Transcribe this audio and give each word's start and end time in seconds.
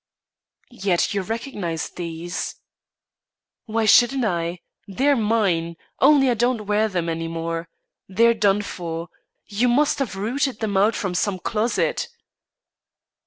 _""Yet 0.83 1.13
you 1.13 1.21
recognise 1.21 1.87
these?" 1.89 2.55
"Why 3.67 3.85
shouldn't 3.85 4.25
I? 4.25 4.61
They're 4.87 5.15
mine. 5.15 5.75
Only 5.99 6.27
I 6.31 6.33
don't 6.33 6.65
wear 6.65 6.87
them 6.87 7.07
any 7.07 7.27
more. 7.27 7.69
They're 8.07 8.33
done 8.33 8.63
for. 8.63 9.09
You 9.45 9.67
must 9.69 9.99
have 9.99 10.15
rooted 10.15 10.59
them 10.59 10.75
out 10.75 10.95
from 10.95 11.13
some 11.13 11.37
closet." 11.37 12.07